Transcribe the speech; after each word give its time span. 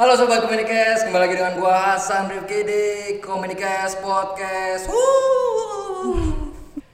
Halo 0.00 0.16
sobat 0.16 0.40
Komunikes, 0.40 1.04
kembali 1.04 1.28
lagi 1.28 1.36
dengan 1.36 1.60
gua 1.60 1.92
Hasan 1.92 2.32
Rifki 2.32 2.64
di 2.64 2.84
Komunikes 3.20 4.00
Podcast. 4.00 4.88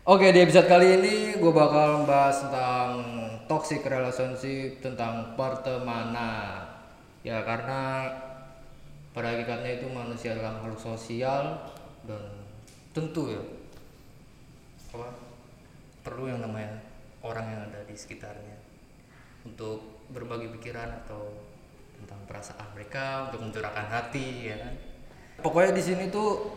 Oke, 0.02 0.34
di 0.34 0.43
episode 0.43 0.66
kali 0.66 0.98
ini 0.98 1.38
gua 1.38 1.55
bakal 1.55 2.02
membahas 2.02 2.42
tentang 2.42 2.91
toxic 3.46 3.87
relationship, 3.87 4.82
tentang 4.82 5.38
pertemanan. 5.38 6.66
Ya 7.23 7.46
karena 7.46 8.11
pada 9.14 9.38
hakikatnya 9.38 9.79
itu 9.79 9.86
manusia 9.86 10.34
adalah 10.34 10.59
makhluk 10.59 10.82
sosial 10.82 11.62
dan 12.11 12.27
tentu 12.91 13.30
ya 13.30 13.43
apa 14.98 15.15
perlu 16.02 16.27
yang 16.27 16.43
namanya 16.43 16.82
orang 17.23 17.54
yang 17.54 17.70
ada 17.70 17.87
di 17.87 17.95
sekitarnya 17.95 18.59
untuk 19.46 20.10
berbagi 20.10 20.51
pikiran 20.59 21.07
atau 21.07 21.45
tentang 22.02 22.20
perasaan 22.28 22.68
mereka 22.77 23.30
untuk 23.30 23.48
mencurahkan 23.48 23.86
hati 23.88 24.52
ya 24.52 24.56
kan? 24.60 24.74
Pokoknya 25.41 25.77
di 25.77 25.82
sini 25.84 26.04
tuh 26.09 26.56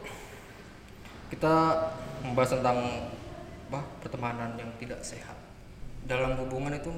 kita 1.30 1.56
membahas 2.26 2.58
tentang 2.58 2.78
apa 3.70 3.86
pertemanan 4.02 4.58
yang 4.58 4.72
tidak 4.82 4.98
sehat. 5.06 5.38
Dalam 6.10 6.34
hubungan 6.42 6.74
itu 6.74 6.90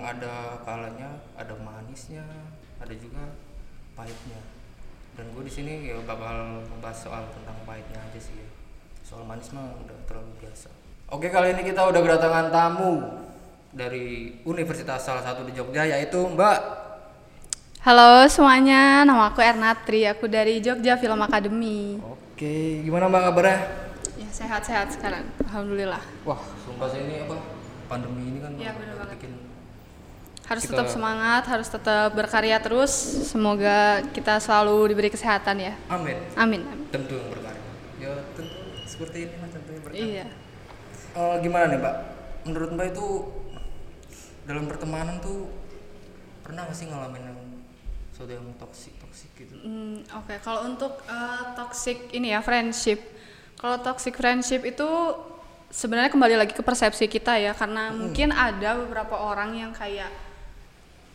ada 0.00 0.56
kalanya 0.64 1.20
ada 1.36 1.52
manisnya 1.58 2.24
ada 2.80 2.94
juga 2.96 3.36
pahitnya. 3.92 4.40
Dan 5.18 5.34
gue 5.34 5.44
di 5.44 5.52
sini 5.52 5.90
ya 5.90 5.98
bakal 6.06 6.64
membahas 6.64 6.96
soal 6.96 7.26
tentang 7.34 7.58
pahitnya 7.66 7.98
aja 7.98 8.20
sih 8.22 8.38
ya. 8.38 8.48
soal 9.02 9.24
manis 9.24 9.48
mah 9.56 9.72
udah 9.84 9.96
terlalu 10.04 10.32
biasa. 10.36 10.68
Oke 11.08 11.32
kali 11.32 11.56
ini 11.56 11.64
kita 11.64 11.88
udah 11.88 12.00
kedatangan 12.04 12.52
tamu 12.52 13.00
dari 13.72 14.36
universitas 14.44 15.00
salah 15.04 15.24
satu 15.24 15.44
di 15.48 15.52
Jogja 15.56 15.84
yaitu 15.84 16.20
Mbak 16.24 16.87
Halo 17.78 18.26
semuanya, 18.26 19.06
nama 19.06 19.30
aku 19.30 19.38
Ernatri, 19.40 20.02
aku 20.04 20.26
dari 20.26 20.58
Jogja 20.58 20.98
Film 20.98 21.22
Academy. 21.22 22.02
Oke, 22.02 22.82
gimana 22.82 23.06
Mbak 23.06 23.22
kabarnya? 23.30 23.58
Ya 24.18 24.28
sehat-sehat 24.28 24.92
sekarang, 24.92 25.24
alhamdulillah. 25.46 26.02
Wah, 26.26 26.42
sumpah 26.58 26.90
ini 26.92 27.22
apa? 27.22 27.36
Pandemi 27.88 28.22
ini 28.28 28.38
kan 28.42 28.52
Iya, 28.58 28.74
bener 28.76 28.94
banget. 28.98 29.16
bikin 29.16 29.32
Harus 30.48 30.62
Kita- 30.64 30.72
tetap 30.74 30.86
semangat, 30.88 31.42
harus 31.44 31.68
tetap 31.68 32.08
berkarya 32.12 32.56
terus. 32.58 32.92
Semoga 33.28 34.00
kita 34.10 34.40
selalu 34.40 34.92
diberi 34.92 35.08
kesehatan 35.08 35.56
ya. 35.60 35.72
amin. 35.88 36.16
Amin. 36.34 36.60
amin. 36.64 36.88
Tentu 36.88 37.14
yang 37.14 37.28
berkarya. 37.30 37.62
Ya 38.00 38.10
tentu 38.32 38.56
seperti 38.84 39.28
ini 39.28 39.34
lah 39.38 39.48
tentu 39.48 39.70
yang 39.70 39.82
berkarya. 39.84 40.04
Iya. 40.04 40.26
Eh, 41.14 41.34
gimana 41.44 41.64
nih 41.68 41.78
Mbak? 41.78 41.96
Menurut 42.48 42.70
Mbak 42.74 42.86
itu 42.90 43.06
dalam 44.44 44.64
pertemanan 44.66 45.20
tuh 45.20 45.52
pernah 46.40 46.64
nggak 46.64 46.76
sih 46.76 46.88
ngalamin 46.88 47.22
sesuatu 48.18 48.34
yang 48.34 48.50
toksik 48.58 48.98
toksik 48.98 49.30
gitu? 49.38 49.54
Hmm, 49.62 50.02
Oke, 50.18 50.42
kalau 50.42 50.66
untuk 50.66 50.98
uh, 51.06 51.54
toxic 51.54 52.10
ini 52.10 52.34
ya 52.34 52.42
friendship. 52.42 52.98
Kalau 53.54 53.78
toxic 53.78 54.18
friendship 54.18 54.66
itu 54.66 54.90
sebenarnya 55.70 56.10
kembali 56.10 56.34
lagi 56.34 56.50
ke 56.50 56.66
persepsi 56.66 57.06
kita 57.06 57.38
ya, 57.38 57.54
karena 57.54 57.94
mungkin 57.94 58.34
ada 58.34 58.74
beberapa 58.74 59.14
orang 59.14 59.54
yang 59.54 59.70
kayak 59.70 60.10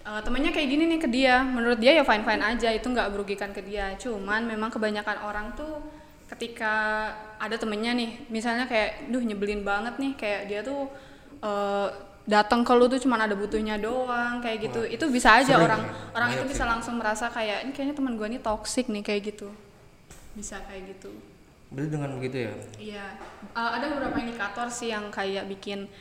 uh, 0.07 0.23
temennya 0.23 0.55
kayak 0.55 0.67
gini 0.71 0.87
nih 0.95 0.99
ke 1.03 1.09
dia, 1.11 1.43
menurut 1.43 1.75
dia 1.75 1.91
ya 1.91 2.07
fine 2.07 2.23
fine 2.23 2.39
aja, 2.39 2.71
itu 2.71 2.87
nggak 2.87 3.11
merugikan 3.11 3.51
ke 3.51 3.59
dia. 3.67 3.99
Cuman 3.99 4.47
memang 4.47 4.71
kebanyakan 4.71 5.27
orang 5.27 5.51
tuh 5.59 5.83
ketika 6.31 7.11
ada 7.35 7.59
temennya 7.59 7.91
nih, 7.99 8.31
misalnya 8.31 8.63
kayak, 8.63 9.11
duh 9.11 9.19
nyebelin 9.19 9.67
banget 9.67 9.99
nih, 9.99 10.15
kayak 10.15 10.41
dia 10.47 10.59
tuh 10.63 10.87
uh, 11.43 11.91
datang 12.23 12.63
ke 12.63 12.71
lu 12.71 12.87
tuh 12.87 12.99
cuman 13.03 13.27
ada 13.27 13.35
butuhnya 13.35 13.75
doang 13.75 14.39
kayak 14.39 14.71
gitu. 14.71 14.81
Wah, 14.87 14.95
itu 14.95 15.05
bisa 15.11 15.43
aja 15.43 15.59
sering 15.59 15.67
orang 15.67 15.81
ya, 15.83 15.91
orang 16.15 16.29
itu 16.39 16.43
bisa 16.47 16.63
sih. 16.63 16.71
langsung 16.71 16.95
merasa 16.95 17.27
kayak 17.27 17.67
ini 17.67 17.71
kayaknya 17.75 17.95
teman 17.99 18.15
gue 18.15 18.27
ini 18.31 18.39
toxic 18.39 18.87
nih 18.87 19.03
kayak 19.03 19.21
gitu. 19.35 19.51
Bisa 20.31 20.63
kayak 20.63 20.95
gitu. 20.95 21.11
Berarti 21.73 21.89
dengan 21.89 22.09
begitu 22.15 22.37
ya? 22.47 22.53
iya. 22.79 23.05
Eh, 23.51 23.71
ada 23.75 23.85
beberapa 23.91 24.15
indikator 24.23 24.71
sih 24.71 24.95
yang 24.95 25.11
kayak 25.11 25.51
bikin 25.51 25.91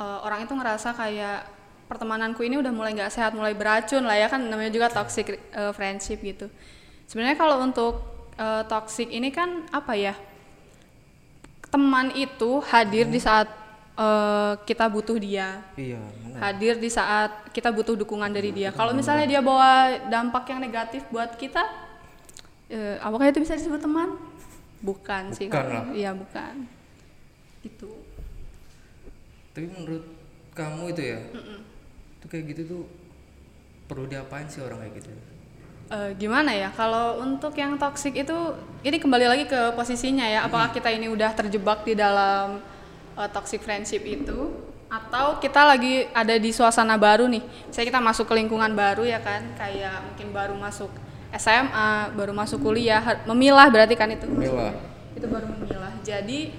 eh, 0.00 0.18
orang 0.24 0.48
itu 0.48 0.52
ngerasa 0.56 0.96
kayak 0.96 1.44
pertemananku 1.86 2.42
ini 2.42 2.58
udah 2.58 2.72
mulai 2.74 2.96
nggak 2.96 3.12
sehat 3.12 3.30
mulai 3.36 3.54
beracun 3.54 4.02
lah 4.02 4.18
ya 4.18 4.26
kan 4.26 4.42
namanya 4.42 4.72
juga 4.72 4.88
toxic 4.88 5.36
eh, 5.36 5.72
friendship 5.76 6.24
gitu. 6.24 6.48
Sebenarnya 7.04 7.36
kalau 7.36 7.60
untuk 7.60 8.00
eh, 8.40 8.64
toxic 8.64 9.12
ini 9.12 9.28
kan 9.28 9.68
apa 9.68 9.92
ya? 9.92 10.16
Teman 11.68 12.16
itu 12.16 12.64
hadir 12.64 13.04
di 13.12 13.20
saat 13.20 13.65
eh, 13.96 14.52
kita 14.62 14.86
butuh 14.86 15.16
dia 15.16 15.64
Iya. 15.74 16.00
hadir 16.36 16.76
di 16.76 16.86
saat 16.86 17.48
kita 17.50 17.72
butuh 17.72 17.96
dukungan 17.96 18.28
dari 18.28 18.52
dia. 18.52 18.68
Kalau 18.70 18.92
misalnya 18.92 19.24
dia 19.24 19.40
bawa 19.40 19.96
dampak 20.06 20.44
yang 20.48 20.60
negatif 20.60 21.00
buat 21.08 21.32
kita, 21.34 21.64
eh, 22.68 23.00
apakah 23.00 23.26
itu 23.26 23.40
bisa 23.40 23.56
disebut 23.56 23.80
teman? 23.80 24.20
Bukan, 24.78 25.32
sih. 25.32 25.48
Bukan 25.48 25.56
kalau- 25.56 25.72
lah. 25.72 25.96
Iya 25.96 26.12
bukan. 26.12 26.54
Gitu. 27.64 27.88
Tapi 29.50 29.66
menurut 29.66 30.04
kamu 30.52 30.92
itu 30.92 31.02
ya? 31.02 31.20
Itu 32.20 32.26
kayak 32.28 32.44
gitu 32.52 32.62
tuh 32.68 32.82
perlu 33.86 34.04
diapain 34.04 34.44
sih 34.46 34.60
orang 34.60 34.84
kayak 34.84 35.00
gitu? 35.00 35.10
Eh, 35.86 36.10
gimana 36.18 36.50
ya? 36.50 36.68
Kalau 36.68 37.22
untuk 37.22 37.54
yang 37.54 37.78
toxic 37.78 38.12
itu, 38.12 38.36
ini 38.82 38.98
kembali 38.98 39.24
lagi 39.24 39.44
ke 39.46 39.72
posisinya 39.72 40.26
ya. 40.26 40.44
Apakah 40.44 40.74
kita 40.74 40.90
ini 40.90 41.06
udah 41.06 41.32
terjebak 41.32 41.86
di 41.86 41.94
dalam 41.94 42.58
eh, 43.16 43.28
toxic 43.32 43.64
friendship 43.64 44.04
itu, 44.04 44.52
atau 44.86 45.42
kita 45.42 45.66
lagi 45.66 46.06
ada 46.14 46.38
di 46.38 46.50
suasana 46.54 46.94
baru 46.94 47.26
nih? 47.26 47.42
Misalnya 47.42 47.88
kita 47.90 48.00
masuk 48.00 48.24
ke 48.30 48.34
lingkungan 48.38 48.70
baru 48.76 49.02
ya 49.02 49.18
kan, 49.18 49.42
kayak 49.58 50.04
mungkin 50.12 50.28
baru 50.30 50.54
masuk 50.54 50.92
SMA, 51.34 52.14
baru 52.14 52.30
masuk 52.30 52.62
kuliah, 52.62 53.02
memilah 53.26 53.66
berarti 53.66 53.94
kan 53.98 54.08
itu? 54.14 54.30
Memilah. 54.30 54.72
Itu 55.18 55.26
baru 55.26 55.50
memilah. 55.50 55.92
Jadi 56.06 56.54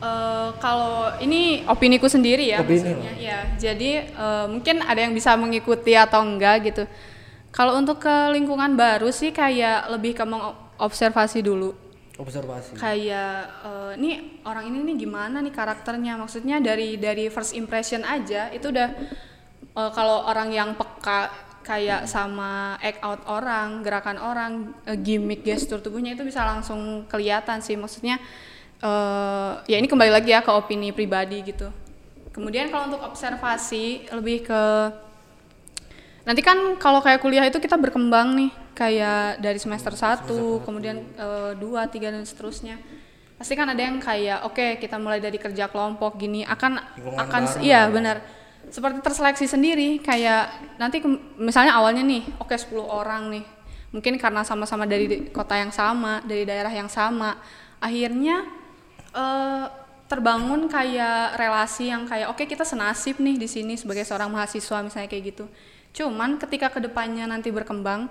eh, 0.00 0.48
kalau 0.62 1.12
ini 1.20 1.66
opiniku 1.68 2.08
sendiri 2.08 2.48
ya, 2.48 2.64
Opini 2.64 2.94
maksudnya 2.94 3.12
ya. 3.20 3.38
Jadi 3.60 3.90
eh, 4.08 4.46
mungkin 4.48 4.80
ada 4.80 5.00
yang 5.04 5.12
bisa 5.12 5.36
mengikuti 5.36 5.92
atau 5.92 6.24
enggak 6.24 6.72
gitu. 6.72 6.84
Kalau 7.52 7.80
untuk 7.80 8.00
ke 8.00 8.16
lingkungan 8.32 8.76
baru 8.76 9.08
sih 9.08 9.32
kayak 9.32 9.88
lebih 9.92 10.16
ke 10.16 10.24
mengobservasi 10.24 11.40
dulu. 11.44 11.74
Observasi. 12.18 12.74
Kayak 12.74 13.46
eh, 13.62 13.92
nih 13.94 14.42
orang 14.42 14.66
ini 14.66 14.82
nih 14.90 15.06
gimana 15.06 15.38
nih 15.38 15.54
karakternya? 15.54 16.18
Maksudnya 16.18 16.58
dari 16.58 16.98
dari 16.98 17.30
first 17.30 17.54
impression 17.54 18.02
aja 18.02 18.50
itu 18.50 18.74
udah 18.74 18.90
eh, 19.78 19.90
kalau 19.94 20.26
orang 20.26 20.50
yang 20.50 20.74
peka 20.74 21.30
kayak 21.62 22.10
sama 22.10 22.80
act 22.82 22.98
out 23.06 23.22
orang, 23.30 23.86
gerakan 23.86 24.18
orang, 24.18 24.52
eh, 24.82 24.98
gimmick 24.98 25.46
gestur 25.46 25.78
tubuhnya 25.78 26.18
itu 26.18 26.26
bisa 26.26 26.42
langsung 26.42 27.06
kelihatan 27.06 27.62
sih. 27.62 27.78
Maksudnya 27.78 28.18
eh, 28.82 29.52
ya 29.70 29.78
ini 29.78 29.86
kembali 29.86 30.10
lagi 30.10 30.34
ya 30.34 30.42
ke 30.42 30.50
opini 30.50 30.90
pribadi 30.90 31.38
gitu. 31.46 31.70
Kemudian 32.34 32.66
kalau 32.74 32.90
untuk 32.90 33.02
observasi 33.06 34.10
lebih 34.10 34.42
ke 34.42 34.62
nanti 36.26 36.42
kan 36.42 36.74
kalau 36.82 36.98
kayak 36.98 37.22
kuliah 37.22 37.46
itu 37.46 37.62
kita 37.62 37.78
berkembang 37.78 38.34
nih 38.34 38.50
kayak 38.78 39.42
dari 39.42 39.58
semester 39.58 39.90
1 39.90 40.30
kemudian 40.62 41.02
eh, 41.18 41.52
dua 41.58 41.90
tiga 41.90 42.14
dan 42.14 42.22
seterusnya. 42.22 42.78
Pasti 43.34 43.54
kan 43.58 43.66
ada 43.66 43.78
yang 43.82 43.98
kayak 43.98 44.46
oke 44.46 44.78
kita 44.78 44.98
mulai 44.98 45.18
dari 45.18 45.38
kerja 45.38 45.66
kelompok 45.66 46.14
gini 46.14 46.46
akan 46.46 46.78
Lingkungan 46.94 47.18
akan 47.26 47.42
baru 47.42 47.58
iya 47.62 47.82
ya. 47.86 47.90
benar. 47.90 48.16
Seperti 48.70 48.98
terseleksi 49.02 49.46
sendiri 49.50 49.98
kayak 49.98 50.76
nanti 50.78 51.02
ke- 51.02 51.38
misalnya 51.38 51.74
awalnya 51.74 52.06
nih 52.06 52.22
oke 52.38 52.54
10 52.54 52.78
orang 52.86 53.34
nih. 53.34 53.44
Mungkin 53.90 54.14
karena 54.20 54.44
sama-sama 54.46 54.84
dari 54.86 55.30
kota 55.34 55.58
yang 55.58 55.74
sama 55.74 56.22
dari 56.22 56.46
daerah 56.46 56.70
yang 56.70 56.86
sama. 56.90 57.34
Akhirnya 57.82 58.46
eh, 59.14 59.66
terbangun 60.08 60.66
kayak 60.66 61.36
relasi 61.36 61.92
yang 61.92 62.08
kayak 62.08 62.32
oke 62.32 62.40
kita 62.42 62.64
senasib 62.64 63.20
nih 63.20 63.36
di 63.36 63.44
sini 63.44 63.76
sebagai 63.76 64.02
seorang 64.08 64.32
mahasiswa 64.32 64.80
misalnya 64.82 65.08
kayak 65.10 65.24
gitu. 65.34 65.44
Cuman 65.94 66.36
ketika 66.42 66.68
ke 66.72 66.80
depannya 66.82 67.28
nanti 67.28 67.48
berkembang 67.52 68.08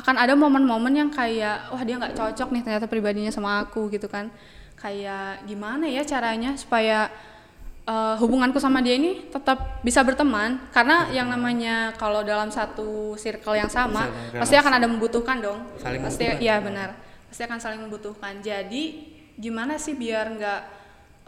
akan 0.00 0.16
ada 0.16 0.32
momen-momen 0.32 0.96
yang 0.96 1.10
kayak 1.12 1.68
wah 1.68 1.82
dia 1.84 2.00
nggak 2.00 2.16
cocok 2.16 2.48
nih 2.56 2.62
ternyata 2.64 2.88
pribadinya 2.88 3.28
sama 3.28 3.60
aku 3.60 3.92
gitu 3.92 4.08
kan. 4.08 4.32
Kayak 4.80 5.44
gimana 5.44 5.84
ya 5.84 6.00
caranya 6.08 6.56
supaya 6.56 7.12
eh, 7.84 8.14
hubunganku 8.16 8.56
sama 8.56 8.80
dia 8.80 8.96
ini 8.96 9.28
tetap 9.28 9.84
bisa 9.84 10.00
berteman? 10.00 10.56
Karena 10.72 11.12
yang 11.12 11.28
namanya 11.28 11.92
kalau 12.00 12.24
dalam 12.24 12.48
satu 12.48 13.14
circle 13.20 13.60
yang 13.60 13.68
sama 13.68 14.08
pasti 14.32 14.56
akan 14.56 14.72
ada 14.80 14.86
membutuhkan 14.88 15.38
dong. 15.44 15.60
Saling 15.76 16.00
pasti 16.00 16.24
membutuhkan. 16.24 16.44
iya 16.48 16.56
benar. 16.64 16.88
Pasti 17.28 17.42
akan 17.44 17.58
saling 17.60 17.80
membutuhkan. 17.84 18.32
Jadi 18.40 19.12
gimana 19.36 19.76
sih 19.76 19.92
biar 19.92 20.32
nggak 20.32 20.60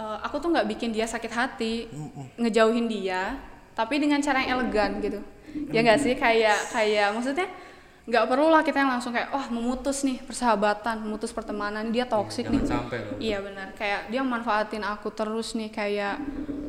eh, 0.00 0.18
aku 0.24 0.40
tuh 0.40 0.48
nggak 0.48 0.66
bikin 0.72 0.96
dia 0.96 1.04
sakit 1.04 1.32
hati 1.32 1.92
ngejauhin 2.40 2.88
dia 2.88 3.36
tapi 3.72 3.96
dengan 4.00 4.20
cara 4.20 4.44
yang 4.44 4.60
elegan 4.60 5.00
gitu. 5.04 5.20
Ya 5.68 5.84
nggak 5.84 6.00
sih? 6.00 6.14
Kayak 6.16 6.72
kayak 6.72 7.12
maksudnya 7.12 7.48
nggak 8.02 8.24
perlu 8.26 8.50
lah 8.50 8.66
kita 8.66 8.82
yang 8.82 8.90
langsung 8.90 9.14
kayak 9.14 9.30
wah 9.30 9.46
memutus 9.46 10.02
nih 10.02 10.18
persahabatan 10.26 11.06
memutus 11.06 11.30
pertemanan 11.30 11.94
dia 11.94 12.02
toksik 12.02 12.50
Jangan 12.50 12.58
nih 12.58 12.66
sampai 12.66 12.98
loh. 12.98 13.14
Iya 13.22 13.38
benar, 13.46 13.68
kayak 13.78 14.00
dia 14.10 14.22
manfaatin 14.26 14.82
aku 14.82 15.14
terus 15.14 15.54
nih 15.54 15.70
kayak 15.70 16.18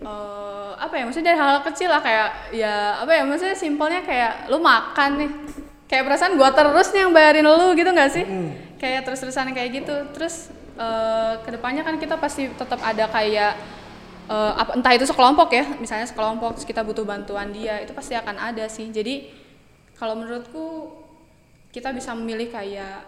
eh, 0.06 0.72
apa 0.78 0.94
ya? 0.94 1.04
Maksudnya 1.10 1.34
dari 1.34 1.38
hal-hal 1.42 1.62
kecil 1.66 1.90
lah 1.90 2.02
kayak 2.06 2.30
ya 2.54 3.02
apa 3.02 3.12
ya? 3.18 3.22
Maksudnya 3.26 3.58
simpelnya 3.58 4.06
kayak 4.06 4.46
lu 4.54 4.62
makan 4.62 5.12
nih, 5.26 5.30
kayak 5.90 6.04
perasaan 6.06 6.38
gua 6.38 6.54
terus 6.54 6.94
nih 6.94 7.02
yang 7.02 7.14
bayarin 7.14 7.46
lu 7.50 7.68
gitu 7.74 7.90
nggak 7.90 8.12
sih 8.14 8.26
Hmm. 8.26 8.54
kayak 8.78 9.02
terus-terusan 9.02 9.54
kayak 9.58 9.70
gitu 9.82 9.96
terus 10.14 10.54
eh, 10.78 11.34
ke 11.42 11.50
depannya 11.50 11.82
kan 11.82 11.98
kita 11.98 12.14
pasti 12.18 12.46
tetap 12.54 12.78
ada 12.78 13.10
kayak 13.10 13.58
eh, 14.30 14.54
apa 14.54 14.78
entah 14.78 14.94
itu 14.94 15.10
sekelompok 15.10 15.50
ya 15.50 15.66
misalnya 15.82 16.06
sekelompok 16.06 16.62
terus 16.62 16.68
kita 16.70 16.86
butuh 16.86 17.02
bantuan 17.02 17.50
dia 17.50 17.82
itu 17.82 17.90
pasti 17.90 18.14
akan 18.14 18.38
ada 18.38 18.70
sih 18.70 18.94
jadi 18.94 19.34
kalau 19.98 20.14
menurutku 20.14 20.94
kita 21.74 21.90
bisa 21.90 22.14
memilih 22.14 22.54
kayak 22.54 23.02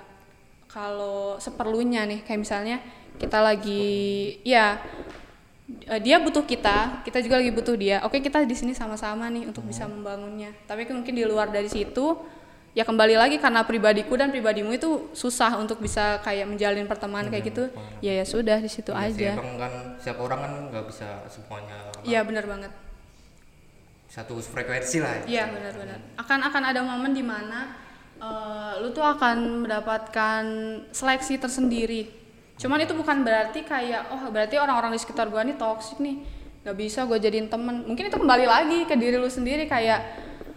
kalau 0.66 1.38
seperlunya 1.38 2.04
nih 2.10 2.26
kayak 2.26 2.42
misalnya 2.42 2.78
kita 3.16 3.40
lagi 3.40 3.88
ya 4.42 4.82
eh, 5.88 6.02
dia 6.02 6.18
butuh 6.20 6.44
kita 6.44 7.06
kita 7.06 7.22
juga 7.22 7.40
lagi 7.40 7.54
butuh 7.54 7.78
dia. 7.78 8.02
Oke 8.04 8.20
kita 8.20 8.42
di 8.44 8.58
sini 8.58 8.74
sama-sama 8.74 9.30
nih 9.30 9.48
untuk 9.48 9.64
bisa 9.64 9.86
membangunnya. 9.86 10.52
Tapi 10.66 10.90
mungkin 10.90 11.14
di 11.14 11.24
luar 11.24 11.54
dari 11.54 11.70
situ 11.70 12.18
ya 12.76 12.84
kembali 12.84 13.16
lagi 13.16 13.40
karena 13.40 13.64
pribadiku 13.64 14.20
dan 14.20 14.36
pribadimu 14.36 14.76
itu 14.76 15.08
susah 15.16 15.56
untuk 15.56 15.80
bisa 15.80 16.20
kayak 16.26 16.50
menjalin 16.50 16.90
pertemanan 16.90 17.30
kayak 17.30 17.54
gitu. 17.54 17.70
Ya 18.02 18.18
ya 18.18 18.26
sudah 18.26 18.60
di 18.60 18.68
situ 18.68 18.92
sih, 18.92 19.00
aja. 19.14 19.38
emang 19.38 19.62
kan 19.62 19.74
setiap 20.02 20.20
orang 20.26 20.40
kan 20.42 20.54
nggak 20.74 20.86
bisa 20.90 21.24
semuanya 21.30 21.78
iya 22.02 22.26
benar 22.26 22.50
banget. 22.50 22.74
Satu 24.10 24.42
frekuensi 24.42 25.00
lah 25.06 25.24
ya. 25.24 25.24
Iya 25.24 25.44
benar-benar. 25.54 26.00
Akan 26.20 26.40
akan 26.44 26.64
ada 26.66 26.82
momen 26.84 27.14
di 27.16 27.24
mana 27.24 27.85
eh, 28.22 28.74
lu 28.84 28.90
tuh 28.96 29.04
akan 29.04 29.66
mendapatkan 29.68 30.44
seleksi 30.92 31.40
tersendiri. 31.40 32.08
Cuman 32.56 32.80
itu 32.80 32.96
bukan 32.96 33.28
berarti 33.28 33.68
kayak 33.68 34.16
oh 34.16 34.32
berarti 34.32 34.56
orang-orang 34.56 34.96
di 34.96 35.00
sekitar 35.00 35.28
gua 35.28 35.44
nih 35.44 35.60
toxic 35.60 36.00
nih 36.00 36.24
nggak 36.66 36.78
bisa 36.82 37.06
gue 37.06 37.18
jadiin 37.22 37.46
temen. 37.46 37.86
Mungkin 37.86 38.10
itu 38.10 38.18
kembali 38.18 38.46
lagi 38.50 38.90
ke 38.90 38.98
diri 38.98 39.22
lu 39.22 39.30
sendiri 39.30 39.70
kayak 39.70 40.00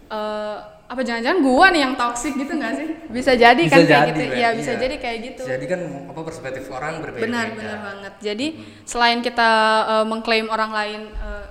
eh, 0.09 0.57
apa 0.89 1.05
jangan-jangan 1.05 1.39
gua 1.45 1.69
nih 1.69 1.81
yang 1.85 1.93
toxic 1.93 2.33
gitu 2.33 2.49
nggak 2.49 2.73
sih? 2.73 2.87
Bisa 3.13 3.37
jadi 3.37 3.61
Bisa 3.61 3.77
kan 3.77 3.79
kayak 3.85 3.93
jadi, 3.93 4.09
gitu. 4.09 4.21
Ren, 4.25 4.39
Iya 4.41 4.49
bisa 4.57 4.71
iya. 4.73 4.79
jadi 4.81 4.95
kayak 4.97 5.17
gitu. 5.21 5.43
Jadi 5.45 5.65
kan 5.69 5.81
apa 6.09 6.21
perspektif 6.25 6.63
orang 6.73 6.93
berbeda. 6.97 7.23
Benar 7.29 7.45
benar 7.53 7.77
banget. 7.85 8.13
Jadi 8.25 8.47
selain 8.89 9.19
kita 9.21 9.51
eh, 9.85 10.05
mengklaim 10.09 10.49
orang 10.49 10.71
lain 10.73 11.01
eh, 11.13 11.45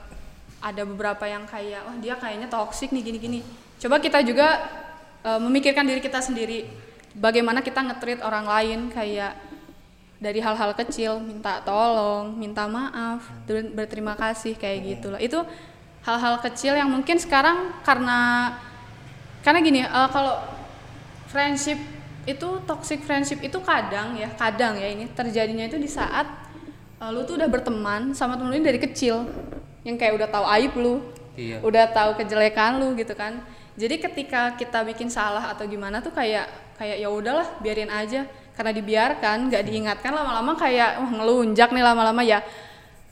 ada 0.59 0.83
beberapa 0.83 1.23
yang 1.31 1.47
kayak 1.47 1.87
wah 1.87 1.97
dia 2.03 2.19
kayaknya 2.19 2.51
toksik 2.51 2.91
nih 2.91 3.03
gini-gini. 3.07 3.47
Coba 3.79 4.03
kita 4.03 4.27
juga 4.27 4.59
eh, 5.29 5.41
memikirkan 5.41 5.85
diri 5.85 6.01
kita 6.01 6.25
sendiri. 6.25 6.65
Bagaimana 7.13 7.61
kita 7.61 7.85
nge-treat 7.85 8.25
orang 8.25 8.49
lain 8.49 8.81
kayak 8.89 9.37
dari 10.19 10.41
hal-hal 10.41 10.73
kecil, 10.75 11.21
minta 11.21 11.61
tolong, 11.63 12.33
minta 12.35 12.65
maaf, 12.67 13.23
ber- 13.45 13.71
berterima 13.77 14.17
kasih 14.17 14.57
kayak 14.57 14.99
gitulah. 14.99 15.21
Itu 15.21 15.45
hal-hal 16.03 16.41
kecil 16.41 16.75
yang 16.75 16.89
mungkin 16.89 17.21
sekarang 17.21 17.77
karena 17.85 18.55
karena 19.45 19.59
gini, 19.61 19.81
eh, 19.85 20.09
kalau 20.09 20.41
friendship 21.29 21.79
itu 22.25 22.49
toxic 22.69 23.01
friendship 23.05 23.41
itu 23.41 23.57
kadang 23.65 24.13
ya 24.17 24.29
kadang 24.37 24.77
ya 24.77 24.89
ini 24.93 25.09
terjadinya 25.09 25.65
itu 25.65 25.81
di 25.81 25.89
saat 25.89 26.29
uh, 27.01 27.09
lu 27.09 27.25
tuh 27.25 27.41
udah 27.41 27.49
berteman 27.49 28.13
sama 28.13 28.37
temen 28.37 28.53
lu 28.53 28.61
dari 28.61 28.77
kecil 28.77 29.25
yang 29.81 29.97
kayak 29.97 30.21
udah 30.21 30.29
tahu 30.29 30.45
aib 30.61 30.73
lu 30.77 30.95
Iya. 31.39 31.63
udah 31.63 31.87
tahu 31.95 32.19
kejelekan 32.19 32.83
lu 32.83 32.99
gitu 32.99 33.15
kan 33.15 33.39
jadi 33.79 33.95
ketika 34.03 34.59
kita 34.59 34.83
bikin 34.83 35.07
salah 35.07 35.55
atau 35.55 35.63
gimana 35.63 36.03
tuh 36.03 36.11
kayak 36.11 36.51
kayak 36.75 36.99
ya 36.99 37.09
udahlah 37.09 37.47
biarin 37.63 37.87
aja. 37.89 38.27
Karena 38.59 38.75
dibiarkan 38.75 39.55
nggak 39.55 39.63
diingatkan 39.71 40.11
lama-lama 40.11 40.59
kayak 40.59 40.99
wah 40.99 41.13
ngelunjak 41.15 41.71
nih 41.71 41.85
lama-lama 41.87 42.27
ya. 42.27 42.43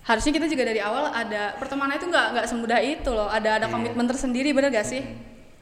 Harusnya 0.03 0.35
kita 0.35 0.51
juga 0.51 0.67
dari 0.67 0.83
awal 0.83 1.15
ada 1.15 1.55
pertemanan 1.55 1.95
itu 1.95 2.11
nggak 2.11 2.27
nggak 2.35 2.47
semudah 2.51 2.83
itu 2.83 3.11
loh. 3.15 3.31
Ada 3.31 3.63
ada 3.63 3.67
Iya. 3.71 3.75
komitmen 3.79 4.07
tersendiri 4.11 4.51
bener 4.51 4.75
gak 4.75 4.91
sih? 4.91 5.07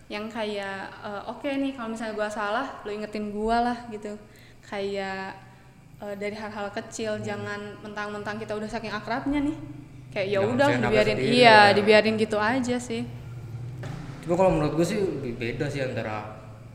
Yang 0.08 0.32
kayak 0.32 0.78
eh, 1.04 1.22
oke 1.28 1.48
nih 1.52 1.76
kalau 1.76 1.92
misalnya 1.92 2.16
gua 2.16 2.28
salah 2.32 2.80
lo 2.80 2.88
ingetin 2.88 3.28
gua 3.28 3.60
lah 3.60 3.78
gitu. 3.92 4.16
Kayak 4.64 5.36
eh, 6.00 6.14
dari 6.16 6.32
hal-hal 6.32 6.72
kecil 6.72 7.20
jangan 7.20 7.76
mentang-mentang 7.84 8.40
kita 8.40 8.56
udah 8.56 8.68
saking 8.72 8.88
akrabnya 8.88 9.44
nih. 9.44 9.56
Kayak 10.16 10.28
ya 10.32 10.38
udah 10.40 10.68
dibiarin 10.80 11.18
iya 11.20 11.52
lah. 11.68 11.76
dibiarin 11.76 12.16
gitu 12.16 12.40
aja 12.40 12.80
sih 12.80 13.04
Cuma 14.24 14.40
kalau 14.40 14.50
menurut 14.56 14.72
gue 14.80 14.86
sih 14.88 14.96
lebih 14.96 15.36
beda 15.36 15.68
sih 15.68 15.84
antara 15.84 16.24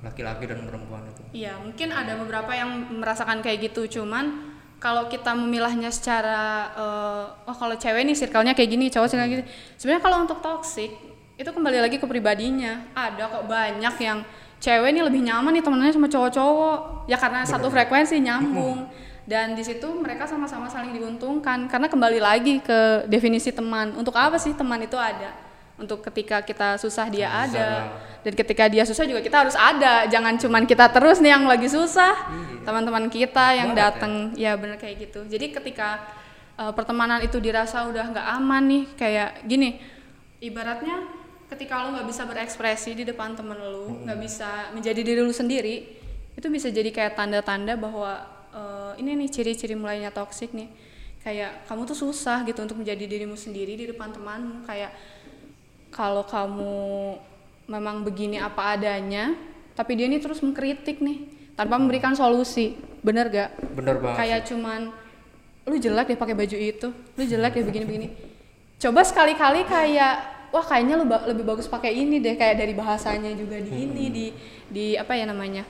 laki-laki 0.06 0.46
dan 0.46 0.64
perempuan 0.70 1.02
itu. 1.10 1.22
Iya, 1.34 1.58
mungkin 1.58 1.90
ada 1.90 2.14
beberapa 2.16 2.54
yang 2.54 2.70
merasakan 3.02 3.42
kayak 3.42 3.74
gitu, 3.74 4.00
cuman 4.00 4.54
kalau 4.80 5.12
kita 5.12 5.36
memilahnya 5.36 5.92
secara 5.92 6.72
eh, 6.72 7.50
oh 7.50 7.56
kalau 7.58 7.76
cewek 7.76 8.06
nih 8.08 8.16
circle-nya 8.16 8.54
kayak 8.54 8.70
gini, 8.70 8.88
cowok 8.88 9.08
circle 9.12 9.28
gini. 9.28 9.44
Sebenarnya 9.76 10.04
kalau 10.06 10.18
untuk 10.24 10.40
toxic 10.40 10.94
itu 11.36 11.50
kembali 11.50 11.84
lagi 11.84 11.98
ke 11.98 12.06
pribadinya. 12.08 12.86
Ada 12.96 13.28
kok 13.28 13.50
banyak 13.50 13.96
yang 14.00 14.24
cewek 14.62 14.90
nih 14.94 15.04
lebih 15.04 15.22
nyaman 15.26 15.52
nih 15.58 15.64
temenannya 15.66 15.94
sama 15.98 16.08
cowok-cowok. 16.08 17.10
Ya 17.12 17.18
karena 17.20 17.44
satu 17.44 17.68
frekuensi 17.68 18.22
nyambung. 18.24 18.88
Dan 19.30 19.54
di 19.54 19.62
situ 19.62 19.86
mereka 19.94 20.26
sama-sama 20.26 20.66
saling 20.66 20.96
diuntungkan 20.96 21.70
karena 21.70 21.86
kembali 21.86 22.20
lagi 22.24 22.64
ke 22.64 23.06
definisi 23.12 23.52
teman. 23.52 23.94
Untuk 24.00 24.16
apa 24.16 24.40
sih 24.40 24.56
teman 24.56 24.80
itu 24.80 24.96
ada? 24.96 25.49
Untuk 25.80 26.04
ketika 26.04 26.44
kita 26.44 26.76
susah 26.76 27.08
dia 27.08 27.32
Susah. 27.32 27.44
ada, 27.48 27.68
dan 28.20 28.34
ketika 28.36 28.68
dia 28.68 28.84
susah 28.84 29.08
juga 29.08 29.24
kita 29.24 29.48
harus 29.48 29.56
ada. 29.56 30.06
Jangan 30.12 30.36
cuman 30.36 30.64
kita 30.68 30.92
terus 30.92 31.24
nih 31.24 31.32
yang 31.34 31.48
lagi 31.48 31.72
susah. 31.72 32.14
Iya. 32.14 32.68
teman-teman 32.68 33.10
kita 33.10 33.56
yang 33.58 33.74
Banget 33.74 33.80
ya. 33.80 33.88
datang 33.90 34.14
ya, 34.36 34.52
bener 34.60 34.78
kayak 34.78 35.10
gitu. 35.10 35.26
Jadi 35.26 35.56
ketika 35.56 36.06
uh, 36.60 36.70
pertemanan 36.76 37.24
itu 37.24 37.40
dirasa 37.40 37.88
udah 37.88 38.06
nggak 38.12 38.28
aman 38.38 38.64
nih 38.68 38.84
kayak 39.00 39.30
gini. 39.48 39.80
Ibaratnya 40.44 41.08
ketika 41.50 41.82
lo 41.82 41.98
nggak 41.98 42.08
bisa 42.08 42.28
berekspresi 42.30 42.94
di 42.94 43.04
depan 43.08 43.34
temen 43.34 43.58
lu 43.58 44.06
nggak 44.06 44.20
bisa 44.22 44.70
menjadi 44.70 45.02
diri 45.02 45.22
lu 45.26 45.34
sendiri 45.34 45.98
itu 46.38 46.48
bisa 46.48 46.70
jadi 46.70 46.94
kayak 46.94 47.18
tanda-tanda 47.18 47.74
bahwa 47.74 48.22
uh, 48.54 48.94
ini 48.96 49.18
nih 49.26 49.30
ciri-ciri 49.34 49.76
mulainya 49.76 50.14
toksik 50.14 50.56
nih. 50.56 50.70
Kayak 51.20 51.68
kamu 51.68 51.84
tuh 51.84 51.98
susah 52.00 52.48
gitu 52.48 52.64
untuk 52.64 52.80
menjadi 52.80 53.04
dirimu 53.04 53.36
sendiri 53.36 53.76
di 53.76 53.92
depan 53.92 54.08
temanmu. 54.16 54.64
Kayak 54.64 54.96
kalau 55.90 56.24
kamu 56.26 57.18
memang 57.70 58.02
begini 58.02 58.42
apa 58.42 58.74
adanya 58.78 59.34
tapi 59.74 59.96
dia 59.96 60.10
nih 60.10 60.22
terus 60.22 60.42
mengkritik 60.42 61.00
nih 61.00 61.26
tanpa 61.56 61.80
memberikan 61.80 62.12
solusi. 62.16 62.76
Bener 63.00 63.32
gak? 63.32 63.56
Bener 63.76 63.96
banget. 64.00 64.18
kayak 64.20 64.42
cuman 64.52 64.92
lu 65.70 65.76
jelek 65.78 66.12
deh 66.12 66.20
pakai 66.20 66.36
baju 66.36 66.58
itu 66.58 66.88
lu 66.90 67.24
jelek 67.24 67.54
deh 67.56 67.66
begini 67.68 67.86
begini 67.86 68.08
coba 68.82 69.06
sekali-kali 69.06 69.70
kayak 69.70 70.16
wah 70.50 70.66
kayaknya 70.66 70.98
lu 70.98 71.06
ba- 71.06 71.30
lebih 71.30 71.46
bagus 71.46 71.70
pakai 71.70 71.94
ini 71.94 72.18
deh 72.18 72.34
kayak 72.34 72.58
dari 72.58 72.74
bahasanya 72.74 73.38
juga 73.38 73.62
di 73.62 73.70
ini 73.70 74.04
di 74.10 74.26
di 74.66 74.86
apa 74.98 75.14
ya 75.14 75.30
namanya 75.30 75.62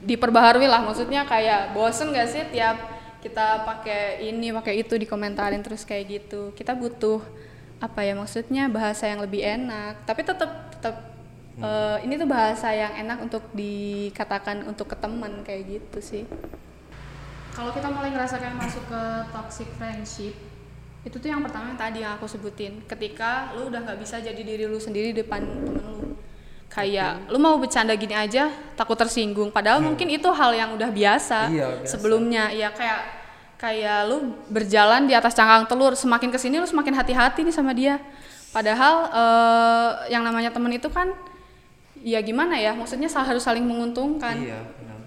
diperbaharui 0.00 0.66
lah 0.66 0.82
maksudnya 0.82 1.22
kayak 1.28 1.70
bosen 1.76 2.10
gak 2.10 2.28
sih 2.28 2.42
tiap 2.50 2.76
kita 3.20 3.68
pakai 3.68 4.26
ini 4.32 4.48
pakai 4.48 4.80
itu 4.80 4.96
dikomentarin 4.96 5.60
terus 5.60 5.84
kayak 5.84 6.08
gitu. 6.08 6.56
Kita 6.56 6.72
butuh 6.72 7.20
apa 7.80 8.00
ya 8.04 8.12
maksudnya 8.12 8.68
bahasa 8.68 9.08
yang 9.08 9.24
lebih 9.24 9.40
enak. 9.40 10.04
Tapi 10.04 10.20
tetap 10.22 10.70
tetap 10.70 10.96
eh, 11.56 11.96
ini 12.04 12.14
tuh 12.14 12.28
bahasa 12.28 12.68
yang 12.70 12.92
enak 12.94 13.18
untuk 13.20 13.48
dikatakan 13.52 14.64
untuk 14.64 14.92
ke 14.92 14.96
teman 14.96 15.40
kayak 15.42 15.80
gitu 15.80 15.98
sih. 16.00 16.24
Kalau 17.50 17.72
kita 17.72 17.90
mulai 17.90 18.12
ngerasa 18.14 18.38
kayak 18.38 18.56
masuk 18.56 18.84
ke 18.86 19.02
toxic 19.32 19.68
friendship 19.74 20.34
itu 21.00 21.16
tuh 21.16 21.32
yang 21.32 21.40
pertama 21.40 21.72
yang 21.72 21.80
tadi 21.80 21.98
yang 22.04 22.12
aku 22.20 22.28
sebutin. 22.28 22.84
Ketika 22.84 23.56
lu 23.56 23.72
udah 23.72 23.80
nggak 23.80 23.98
bisa 23.98 24.20
jadi 24.20 24.36
diri 24.36 24.68
lu 24.68 24.76
sendiri 24.76 25.16
di 25.16 25.24
depan 25.24 25.40
temen 25.40 25.80
lu. 25.80 26.12
Kayak 26.70 27.26
lu 27.32 27.40
mau 27.40 27.58
bercanda 27.58 27.96
gini 27.98 28.14
aja 28.14 28.52
takut 28.76 28.94
tersinggung. 28.94 29.50
Padahal 29.50 29.80
mungkin 29.82 30.06
itu 30.06 30.28
hal 30.30 30.54
yang 30.54 30.70
udah 30.76 30.92
biasa, 30.92 31.50
Iya, 31.50 31.68
biasa. 31.82 31.88
sebelumnya. 31.88 32.52
Ya 32.54 32.70
kayak 32.70 33.19
kayak 33.60 34.08
lu 34.08 34.40
berjalan 34.48 35.04
di 35.04 35.12
atas 35.12 35.36
cangkang 35.36 35.68
telur 35.68 35.92
semakin 35.92 36.32
ke 36.32 36.40
sini 36.40 36.56
lu 36.56 36.64
semakin 36.64 36.96
hati-hati 36.96 37.44
nih 37.44 37.52
sama 37.52 37.76
dia. 37.76 38.00
Padahal 38.56 38.94
eh, 39.12 39.90
yang 40.16 40.24
namanya 40.24 40.48
temen 40.48 40.72
itu 40.72 40.88
kan 40.88 41.12
ya 42.00 42.24
gimana 42.24 42.56
ya 42.56 42.72
maksudnya 42.72 43.12
harus 43.12 43.44
saling 43.44 43.62
menguntungkan. 43.62 44.40
Iya, 44.40 44.64
benar. 44.80 44.98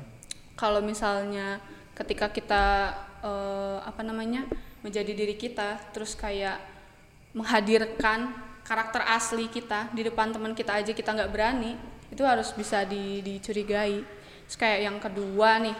kalau 0.53 0.85
misalnya 0.85 1.57
ketika 1.97 2.29
kita 2.29 2.93
eh, 3.25 3.77
apa 3.81 4.05
namanya 4.05 4.45
menjadi 4.85 5.17
diri 5.17 5.33
kita 5.33 5.81
terus 5.89 6.13
kayak 6.13 6.61
menghadirkan 7.33 8.29
karakter 8.61 9.01
asli 9.09 9.49
kita 9.49 9.89
di 9.97 10.05
depan 10.05 10.29
teman 10.29 10.53
kita 10.53 10.77
aja 10.77 10.93
kita 10.93 11.09
nggak 11.09 11.31
berani 11.33 11.73
itu 12.13 12.21
harus 12.21 12.53
bisa 12.53 12.85
di, 12.85 13.25
dicurigai. 13.25 14.05
Terus 14.45 14.57
kayak 14.61 14.79
yang 14.85 14.97
kedua 15.01 15.57
nih 15.57 15.73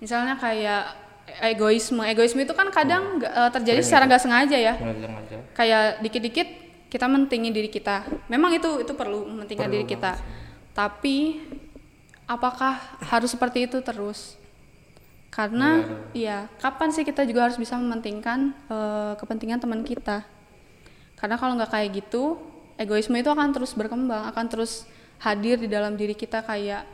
misalnya 0.00 0.40
kayak 0.40 1.05
egoisme 1.42 2.02
egoisme 2.06 2.40
itu 2.42 2.54
kan 2.54 2.70
kadang 2.70 3.18
nggak, 3.18 3.32
eh, 3.32 3.50
terjadi 3.52 3.80
Sering 3.80 3.88
secara 3.88 4.02
itu. 4.04 4.10
nggak 4.10 4.22
sengaja 4.22 4.56
ya 4.56 4.74
sengaja. 4.78 5.36
kayak 5.52 5.82
dikit-dikit 6.00 6.48
kita 6.86 7.06
mentingin 7.10 7.50
diri 7.50 7.66
kita. 7.66 8.06
Memang 8.30 8.54
itu 8.54 8.80
itu 8.80 8.92
perlu 8.94 9.26
mementingkan 9.26 9.66
Perlu 9.68 9.74
diri 9.74 9.84
kita. 9.84 10.16
banget. 10.16 10.72
Tapi 10.72 11.16
apakah 12.24 12.78
harus 13.04 13.34
seperti 13.34 13.66
itu 13.66 13.82
terus? 13.82 14.38
Karena 15.28 15.84
iya, 16.16 16.48
kapan 16.56 16.88
sih 16.94 17.04
kita 17.04 17.26
juga 17.28 17.44
harus 17.50 17.58
bisa 17.60 17.76
mementingkan 17.76 18.54
eh, 18.70 19.12
kepentingan 19.18 19.60
teman 19.60 19.82
kita? 19.84 20.24
Karena 21.18 21.36
kalau 21.36 21.58
nggak 21.58 21.74
kayak 21.74 21.88
gitu, 22.00 22.38
egoisme 22.78 23.18
itu 23.18 23.28
akan 23.28 23.50
terus 23.52 23.74
berkembang, 23.74 24.30
akan 24.32 24.46
terus 24.48 24.86
hadir 25.20 25.56
di 25.60 25.68
dalam 25.68 25.96
diri 25.96 26.14
kita 26.14 26.40
kayak 26.40 26.84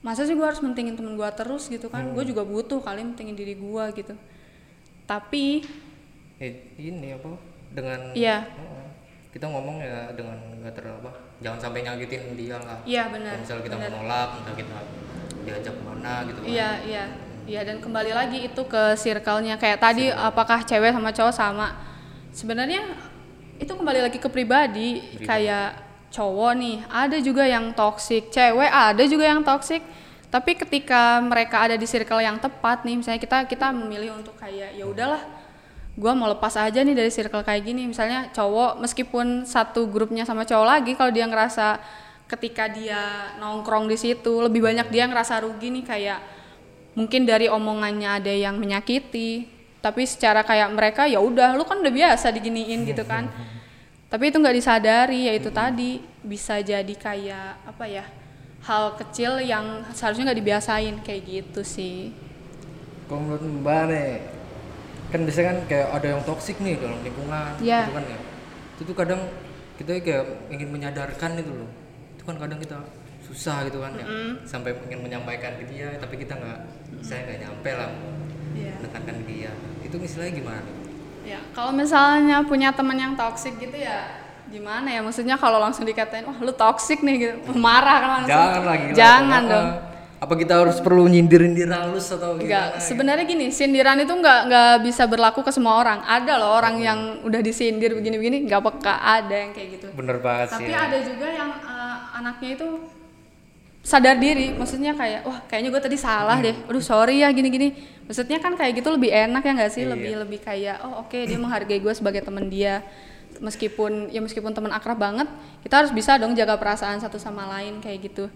masa 0.00 0.24
sih 0.24 0.32
gue 0.32 0.46
harus 0.46 0.64
mentingin 0.64 0.96
temen 0.96 1.16
gue 1.16 1.28
terus 1.36 1.68
gitu 1.68 1.92
kan? 1.92 2.08
Gue 2.16 2.24
juga 2.24 2.42
butuh 2.44 2.80
kali 2.80 3.04
mentingin 3.04 3.36
diri 3.36 3.54
gue 3.56 3.84
gitu. 3.96 4.14
Tapi 5.04 5.64
Eh, 6.40 6.72
ini 6.80 7.12
apa? 7.12 7.36
Dengan 7.70 8.16
Iya. 8.16 8.48
Oh, 8.56 8.88
kita 9.30 9.46
ngomong 9.46 9.78
ya 9.78 10.10
dengan 10.16 10.40
nggak 10.58 10.74
terlalu 10.74 11.06
apa 11.06 11.12
jangan 11.38 11.58
sampai 11.62 11.86
nyakitin 11.86 12.34
dia 12.34 12.58
lah. 12.58 12.82
Iya 12.82 13.06
benar 13.12 13.38
misalnya 13.38 13.62
kita 13.62 13.76
benar. 13.78 13.90
menolak 13.94 14.28
misalnya 14.42 14.58
kita 14.58 14.78
diajak 15.46 15.74
ke 15.78 15.82
mana 15.86 16.12
gitu 16.26 16.38
kan. 16.42 16.48
Iya, 16.50 16.70
iya. 16.88 17.04
Iya 17.50 17.60
dan 17.66 17.76
kembali 17.82 18.12
lagi 18.14 18.38
itu 18.46 18.62
ke 18.66 18.82
circle-nya. 18.94 19.58
Kayak 19.58 19.78
tadi 19.82 20.10
apakah 20.12 20.62
cewek 20.62 20.92
sama 20.94 21.10
cowok 21.10 21.34
sama. 21.34 21.68
Sebenarnya 22.30 22.82
itu 23.58 23.72
kembali 23.72 24.00
lagi 24.06 24.18
ke 24.22 24.28
pribadi. 24.30 25.02
Kayak 25.24 25.89
cowok 26.10 26.52
nih, 26.58 26.76
ada 26.90 27.16
juga 27.22 27.46
yang 27.46 27.70
toxic, 27.74 28.28
cewek 28.34 28.70
ada 28.70 29.02
juga 29.06 29.24
yang 29.26 29.42
toxic. 29.46 29.82
Tapi 30.30 30.54
ketika 30.54 31.18
mereka 31.18 31.66
ada 31.66 31.74
di 31.74 31.86
circle 31.86 32.22
yang 32.22 32.38
tepat 32.38 32.86
nih, 32.86 32.98
misalnya 32.98 33.18
kita 33.18 33.46
kita 33.50 33.74
memilih 33.74 34.14
untuk 34.18 34.38
kayak 34.38 34.78
ya 34.78 34.86
udahlah, 34.86 35.22
gua 35.98 36.14
mau 36.14 36.30
lepas 36.30 36.54
aja 36.54 36.82
nih 36.82 36.94
dari 36.94 37.10
circle 37.10 37.42
kayak 37.42 37.66
gini. 37.66 37.90
Misalnya 37.90 38.30
cowok 38.30 38.78
meskipun 38.78 39.42
satu 39.46 39.90
grupnya 39.90 40.22
sama 40.22 40.46
cowok 40.46 40.66
lagi, 40.66 40.92
kalau 40.94 41.10
dia 41.10 41.26
ngerasa 41.26 41.82
ketika 42.30 42.70
dia 42.70 43.34
nongkrong 43.42 43.90
di 43.90 43.98
situ 43.98 44.38
lebih 44.38 44.62
banyak 44.62 44.86
dia 44.94 45.10
ngerasa 45.10 45.42
rugi 45.42 45.74
nih 45.74 45.84
kayak 45.84 46.20
mungkin 46.94 47.26
dari 47.26 47.50
omongannya 47.50 48.22
ada 48.22 48.30
yang 48.30 48.54
menyakiti 48.54 49.50
tapi 49.82 50.06
secara 50.06 50.46
kayak 50.46 50.70
mereka 50.70 51.10
ya 51.10 51.18
udah 51.18 51.58
lu 51.58 51.66
kan 51.66 51.82
udah 51.82 51.90
biasa 51.90 52.30
diginiin 52.30 52.86
gitu 52.86 53.02
kan 53.02 53.26
tapi 54.10 54.28
itu 54.28 54.36
nggak 54.36 54.56
disadari 54.58 55.30
yaitu 55.30 55.48
tadi. 55.48 56.02
Bisa 56.20 56.60
jadi 56.60 56.92
kayak 56.92 57.64
apa 57.64 57.84
ya 57.86 58.04
hal 58.60 58.92
kecil 58.98 59.40
yang 59.40 59.80
seharusnya 59.94 60.28
nggak 60.28 60.40
dibiasain 60.42 60.96
kayak 61.00 61.22
gitu 61.24 61.64
sih. 61.64 62.12
Kalau 63.08 63.24
menurut 63.24 63.40
mbak 63.42 63.82
nih 63.88 64.08
kan 65.10 65.20
biasanya 65.26 65.46
kan 65.48 65.58
kayak 65.66 65.88
ada 65.90 66.06
yang 66.12 66.22
toksik 66.22 66.56
nih 66.60 66.78
dalam 66.78 67.00
lingkungan 67.00 67.50
Iya. 67.58 67.88
gitu 67.88 67.92
kan 67.96 68.04
ya. 68.04 68.18
Itu 68.76 68.82
tuh 68.84 68.96
kadang 68.98 69.20
kita 69.80 69.90
kayak 69.98 70.24
ingin 70.52 70.68
menyadarkan 70.70 71.30
itu 71.40 71.50
loh. 71.50 71.70
Itu 72.14 72.22
kan 72.28 72.36
kadang 72.36 72.58
kita 72.60 72.76
susah 73.24 73.64
gitu 73.64 73.80
kan 73.80 73.94
ya. 73.96 74.06
Sampai 74.44 74.74
ingin 74.86 75.00
menyampaikan 75.00 75.54
ke 75.56 75.64
dia 75.70 75.94
tapi 75.96 76.18
kita 76.18 76.34
nggak 76.36 76.58
saya 77.00 77.24
nggak 77.26 77.38
nyampe 77.48 77.70
lah 77.72 77.90
Iya. 78.52 78.74
menekankan 78.82 79.16
dia. 79.24 79.50
Itu 79.80 79.96
istilahnya 79.98 80.34
gimana 80.36 80.70
ya 81.22 81.40
kalau 81.52 81.72
misalnya 81.72 82.42
punya 82.44 82.72
teman 82.72 82.96
yang 82.96 83.12
toksik 83.14 83.56
gitu 83.60 83.76
ya 83.76 84.20
gimana 84.50 84.90
ya? 84.90 84.98
Maksudnya 84.98 85.38
kalau 85.38 85.62
langsung 85.62 85.86
dikatain 85.86 86.26
wah 86.26 86.34
lu 86.42 86.50
toksik 86.50 87.06
nih 87.06 87.14
gitu. 87.22 87.54
Marah 87.54 87.96
kan 88.02 88.10
langsung. 88.18 88.34
Jangan 88.34 88.62
lagi 88.66 88.84
jangan 88.98 89.42
dong. 89.46 89.68
Apa 90.20 90.34
kita 90.36 90.52
harus 90.60 90.76
perlu 90.84 91.08
nyindirin 91.08 91.56
diri 91.56 91.70
halus 91.72 92.12
atau 92.12 92.36
Enggak, 92.36 92.76
gimana 92.76 92.82
sebenarnya 92.82 93.24
gini, 93.24 93.46
sindiran 93.48 93.96
itu 93.96 94.12
nggak 94.12 94.40
nggak 94.52 94.74
bisa 94.84 95.08
berlaku 95.08 95.40
ke 95.40 95.48
semua 95.48 95.80
orang. 95.80 96.04
Ada 96.04 96.36
loh 96.36 96.50
orang 96.60 96.76
yang 96.76 96.98
udah 97.24 97.40
disindir 97.40 97.96
begini-begini 97.96 98.44
nggak 98.44 98.60
peka, 98.60 99.00
ada 99.00 99.32
yang 99.32 99.50
kayak 99.56 99.68
gitu. 99.80 99.86
bener 99.96 100.20
banget 100.20 100.52
sih 100.52 100.66
Tapi 100.66 100.72
ya. 100.76 100.92
ada 100.92 100.98
juga 101.00 101.26
yang 101.30 101.50
eh, 101.56 101.96
anaknya 102.20 102.50
itu 102.52 102.68
sadar 103.80 104.20
diri, 104.20 104.52
maksudnya 104.52 104.92
kayak 104.92 105.24
wah 105.24 105.40
kayaknya 105.48 105.72
gue 105.72 105.82
tadi 105.82 105.96
salah 105.96 106.36
deh, 106.36 106.52
aduh 106.68 106.84
sorry 106.84 107.24
ya 107.24 107.32
gini-gini. 107.32 107.72
Maksudnya 108.04 108.36
kan 108.42 108.52
kayak 108.58 108.82
gitu 108.82 108.92
lebih 108.92 109.08
enak 109.08 109.40
ya 109.40 109.52
nggak 109.56 109.72
sih, 109.72 109.82
Iya. 109.88 109.92
lebih 109.96 110.12
lebih 110.26 110.38
kayak 110.44 110.84
oh 110.84 111.06
oke 111.06 111.16
dia 111.16 111.38
menghargai 111.40 111.80
gue 111.80 111.94
sebagai 111.96 112.20
teman 112.20 112.52
dia. 112.52 112.84
Meskipun 113.40 114.12
ya 114.12 114.20
meskipun 114.20 114.52
teman 114.52 114.68
akrab 114.68 115.00
banget, 115.00 115.24
kita 115.64 115.80
harus 115.80 115.92
bisa 115.96 116.20
dong 116.20 116.36
jaga 116.36 116.60
perasaan 116.60 117.00
satu 117.00 117.16
sama 117.16 117.48
lain 117.56 117.80
kayak 117.80 118.12
gitu. 118.12 118.28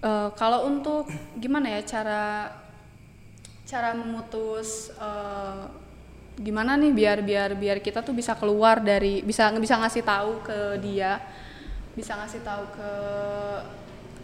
Eh, 0.00 0.28
kalau 0.36 0.64
untuk 0.64 1.08
gimana 1.36 1.68
ya 1.68 1.80
cara 1.84 2.52
cara 3.68 3.92
memutus 3.92 4.92
eh, 4.96 5.62
gimana 6.40 6.74
nih 6.74 6.92
biar 6.92 7.18
biar 7.20 7.50
biar 7.54 7.78
kita 7.84 8.00
tuh 8.00 8.12
bisa 8.16 8.32
keluar 8.34 8.80
dari 8.80 9.20
bisa 9.20 9.48
bisa 9.54 9.76
ngasih 9.78 10.02
tahu 10.02 10.42
ke 10.42 10.58
dia 10.82 11.22
bisa 11.94 12.18
ngasih 12.18 12.42
tahu 12.42 12.64
ke 12.74 12.90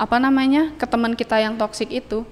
apa 0.01 0.17
namanya 0.17 0.73
ke 0.81 0.89
teman 0.89 1.13
kita 1.13 1.37
yang 1.37 1.61
toksik 1.61 1.93
itu 1.93 2.25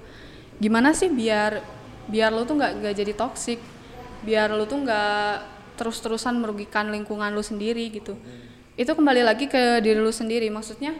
gimana 0.56 0.96
sih 0.96 1.12
biar 1.12 1.60
biar 2.08 2.32
lu 2.32 2.48
tuh 2.48 2.56
nggak 2.56 2.72
nggak 2.80 2.94
jadi 2.96 3.12
toksik 3.12 3.60
biar 4.24 4.56
lu 4.56 4.64
tuh 4.64 4.80
nggak 4.80 5.60
terus-terusan 5.78 6.42
merugikan 6.42 6.90
lingkungan 6.90 7.30
lu 7.30 7.44
sendiri 7.44 7.86
gitu. 7.94 8.18
Itu 8.74 8.98
kembali 8.98 9.22
lagi 9.22 9.46
ke 9.46 9.78
diri 9.78 10.02
lu 10.02 10.10
sendiri. 10.10 10.50
Maksudnya 10.50 10.96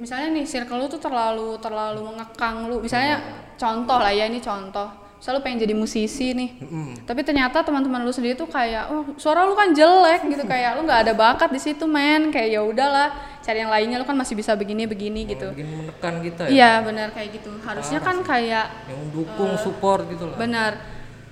misalnya 0.00 0.34
nih 0.34 0.46
circle 0.48 0.80
lu 0.80 0.86
tuh 0.90 0.98
terlalu 0.98 1.54
terlalu 1.62 2.00
mengekang 2.02 2.66
lu. 2.66 2.82
Misalnya 2.82 3.22
contoh 3.54 4.02
lah 4.02 4.10
ya 4.10 4.26
ini 4.26 4.42
contoh 4.42 4.90
misalnya 5.20 5.36
lu 5.36 5.44
pengen 5.44 5.60
jadi 5.68 5.74
musisi 5.76 6.32
nih. 6.32 6.50
Mm-mm. 6.64 7.04
tapi 7.04 7.20
ternyata 7.20 7.60
teman-teman 7.60 8.00
lu 8.00 8.08
sendiri 8.08 8.40
tuh 8.40 8.48
kayak 8.48 8.88
oh 8.88 9.04
suara 9.20 9.44
lu 9.44 9.52
kan 9.52 9.68
jelek 9.76 10.24
gitu. 10.32 10.48
Kayak 10.52 10.80
lu 10.80 10.88
nggak 10.88 11.00
ada 11.04 11.12
bakat 11.12 11.52
di 11.52 11.60
situ 11.60 11.84
men. 11.84 12.32
Kayak 12.32 12.48
ya 12.56 12.60
udahlah 12.64 13.08
cari 13.44 13.60
yang 13.60 13.68
lainnya 13.68 14.00
lu 14.00 14.08
kan 14.08 14.16
masih 14.16 14.32
bisa 14.32 14.56
begini 14.56 14.88
begini 14.88 15.28
gitu. 15.28 15.52
bikin 15.52 15.68
menekan 15.76 16.24
kita 16.24 16.48
ya? 16.48 16.50
Iya 16.50 16.72
benar 16.88 17.12
kayak 17.12 17.36
gitu. 17.36 17.52
Harusnya 17.60 18.00
kan 18.00 18.24
kayak 18.24 18.72
yang 18.88 19.00
mendukung 19.12 19.60
support 19.60 20.08
gitu 20.08 20.24
lah. 20.24 20.40
benar 20.40 20.72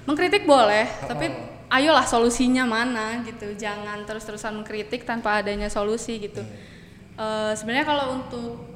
mengkritik 0.05 0.45
boleh 0.45 0.89
tapi 1.09 1.33
ayolah 1.73 2.05
solusinya 2.05 2.69
mana 2.69 3.25
gitu. 3.25 3.57
Jangan 3.57 4.05
terus-terusan 4.05 4.53
mengkritik 4.61 5.09
tanpa 5.09 5.41
adanya 5.41 5.73
solusi 5.73 6.21
gitu. 6.21 6.45
Eh, 7.17 7.53
sebenarnya 7.57 7.89
kalau 7.89 8.21
untuk 8.21 8.69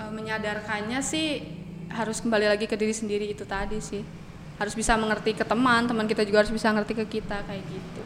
eh, 0.00 0.08
menyadarkannya 0.08 1.04
sih 1.04 1.44
harus 1.92 2.24
kembali 2.24 2.48
lagi 2.48 2.64
ke 2.64 2.76
diri 2.80 2.96
sendiri 2.96 3.28
itu 3.28 3.44
tadi 3.44 3.80
sih 3.80 4.17
harus 4.58 4.74
bisa 4.74 4.98
mengerti 4.98 5.32
ke 5.32 5.46
teman 5.46 5.86
teman 5.86 6.04
kita 6.04 6.26
juga 6.26 6.42
harus 6.44 6.52
bisa 6.52 6.68
ngerti 6.74 6.92
ke 6.98 7.04
kita 7.18 7.42
kayak 7.46 7.64
gitu 7.66 8.02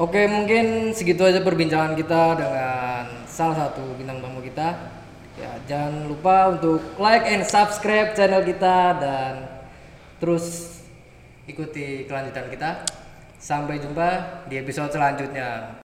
Oke, 0.00 0.24
mungkin 0.24 0.96
segitu 0.96 1.20
aja 1.20 1.44
perbincangan 1.44 1.92
kita 1.92 2.40
dengan 2.40 3.28
salah 3.28 3.68
satu 3.68 3.92
bintang 4.00 4.24
tamu 4.24 4.40
kita. 4.40 4.88
Ya, 5.36 5.52
jangan 5.68 6.08
lupa 6.08 6.48
untuk 6.48 6.80
like 6.96 7.28
and 7.28 7.44
subscribe 7.44 8.16
channel 8.16 8.40
kita 8.40 8.96
dan 8.96 9.32
terus 10.16 10.80
ikuti 11.44 12.08
kelanjutan 12.08 12.48
kita. 12.48 12.88
Sampai 13.36 13.84
jumpa 13.84 14.08
di 14.48 14.56
episode 14.56 14.96
selanjutnya. 14.96 15.81